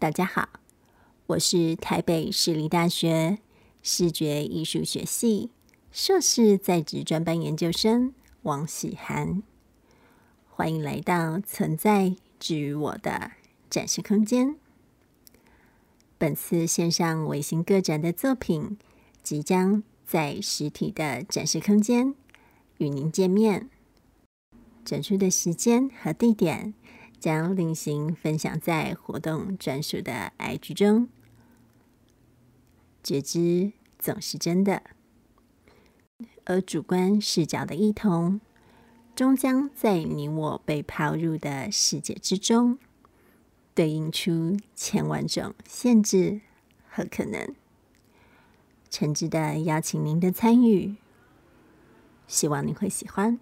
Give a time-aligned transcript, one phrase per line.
[0.00, 0.48] 大家好，
[1.26, 3.38] 我是台北市立大学
[3.82, 5.50] 视觉艺术学系
[5.90, 9.42] 硕士在职专班研究生王喜涵，
[10.48, 13.32] 欢迎来到存在治愈我的
[13.68, 14.54] 展示空间。
[16.16, 18.78] 本次线上微型个展的作品，
[19.24, 22.14] 即将在实体的展示空间
[22.76, 23.68] 与您见面。
[24.84, 26.72] 展出的时间和地点。
[27.18, 31.08] 将另行分享在活动专属的 IG 中。
[33.02, 34.82] 觉知总是真的，
[36.44, 38.40] 而主观视角的异同，
[39.16, 42.78] 终将在你我被抛入的世界之中，
[43.74, 46.40] 对应出千万种限制
[46.88, 47.54] 和可能。
[48.90, 50.96] 诚挚的邀请您的参与，
[52.26, 53.38] 希望你会喜欢。